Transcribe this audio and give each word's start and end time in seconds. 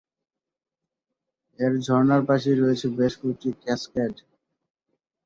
এর 1.59 1.73
ঝর্ণার 1.85 2.21
পাশেই 2.29 2.57
রয়েছে 2.57 2.87
বেশ 2.97 3.13
কয়েকটি 3.19 3.49
ক্যাসকেড। 3.61 4.13